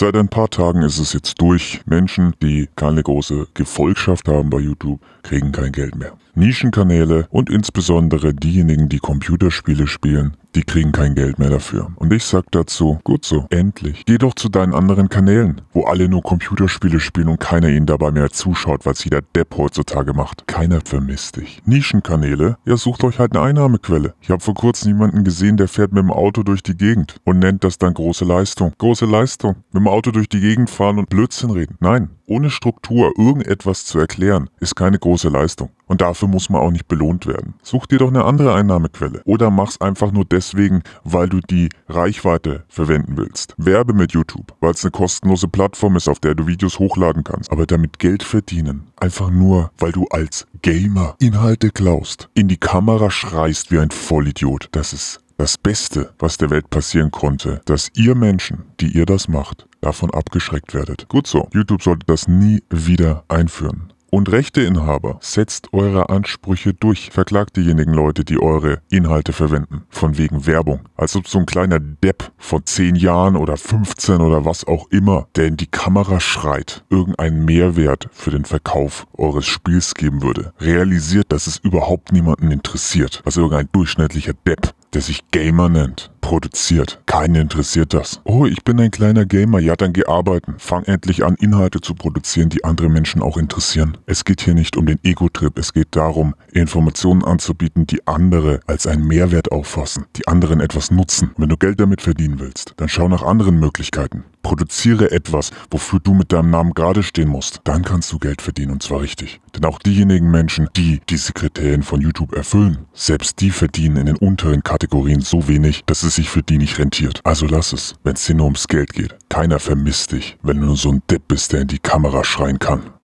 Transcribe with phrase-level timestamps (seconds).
[0.00, 1.80] Seit ein paar Tagen ist es jetzt durch.
[1.84, 6.12] Menschen, die keine große Gefolgschaft haben bei YouTube, kriegen kein Geld mehr.
[6.36, 11.92] Nischenkanäle und insbesondere diejenigen, die Computerspiele spielen, die kriegen kein Geld mehr dafür.
[11.94, 14.04] Und ich sag dazu, gut so, endlich.
[14.06, 18.10] Geh doch zu deinen anderen Kanälen, wo alle nur Computerspiele spielen und keiner ihnen dabei
[18.10, 20.48] mehr zuschaut, was jeder Depp heutzutage macht.
[20.48, 21.62] Keiner vermisst dich.
[21.64, 24.14] Nischenkanäle, ja sucht euch halt eine Einnahmequelle.
[24.20, 27.38] Ich habe vor kurzem jemanden gesehen, der fährt mit dem Auto durch die Gegend und
[27.38, 28.72] nennt das dann große Leistung.
[28.78, 29.58] Große Leistung.
[29.70, 31.76] Mit dem Auto durch die Gegend fahren und Blödsinn reden.
[31.78, 35.70] Nein, ohne Struktur irgendetwas zu erklären, ist keine große Leistung.
[35.86, 37.54] Und dafür muss man auch nicht belohnt werden.
[37.62, 39.22] Such dir doch eine andere Einnahmequelle.
[39.24, 43.54] Oder mach's einfach nur deswegen, weil du die Reichweite verwenden willst.
[43.56, 47.50] Werbe mit YouTube, weil es eine kostenlose Plattform ist, auf der du Videos hochladen kannst.
[47.50, 48.88] Aber damit Geld verdienen.
[48.96, 54.68] Einfach nur, weil du als Gamer Inhalte klaust, in die Kamera schreist wie ein Vollidiot.
[54.72, 59.28] Das ist das Beste, was der Welt passieren konnte, dass ihr Menschen, die ihr das
[59.28, 61.08] macht, davon abgeschreckt werdet.
[61.08, 63.92] Gut so, YouTube sollte das nie wieder einführen.
[64.10, 67.10] Und Rechteinhaber, setzt eure Ansprüche durch.
[67.10, 69.82] Verklagt diejenigen Leute, die eure Inhalte verwenden.
[69.90, 70.80] Von wegen Werbung.
[70.96, 75.28] Als ob so ein kleiner Depp von 10 Jahren oder 15 oder was auch immer,
[75.36, 80.52] der in die Kamera schreit, irgendeinen Mehrwert für den Verkauf eures Spiels geben würde.
[80.58, 83.20] Realisiert, dass es überhaupt niemanden interessiert.
[83.26, 87.00] Also irgendein durchschnittlicher Depp der sich Gamer nennt, produziert.
[87.06, 88.20] Keinen interessiert das.
[88.24, 89.60] Oh, ich bin ein kleiner Gamer.
[89.60, 90.54] Ja, dann geh arbeiten.
[90.58, 93.97] Fang endlich an, Inhalte zu produzieren, die andere Menschen auch interessieren.
[94.06, 95.58] Es geht hier nicht um den Ego-Trip.
[95.58, 101.30] Es geht darum, Informationen anzubieten, die andere als einen Mehrwert auffassen, die anderen etwas nutzen.
[101.36, 104.24] Wenn du Geld damit verdienen willst, dann schau nach anderen Möglichkeiten.
[104.42, 107.60] Produziere etwas, wofür du mit deinem Namen gerade stehen musst.
[107.64, 109.40] Dann kannst du Geld verdienen und zwar richtig.
[109.54, 114.16] Denn auch diejenigen Menschen, die diese Kriterien von YouTube erfüllen, selbst die verdienen in den
[114.16, 117.20] unteren Kategorien so wenig, dass es sich für die nicht rentiert.
[117.24, 119.16] Also lass es, wenn es dir nur ums Geld geht.
[119.28, 122.58] Keiner vermisst dich, wenn du nur so ein Depp bist, der in die Kamera schreien
[122.58, 122.90] kann.